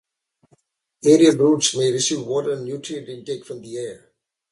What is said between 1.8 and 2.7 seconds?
receive water and